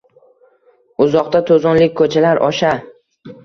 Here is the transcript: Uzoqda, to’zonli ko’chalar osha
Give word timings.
Uzoqda, 1.05 1.43
to’zonli 1.51 1.91
ko’chalar 2.03 2.45
osha 2.51 2.77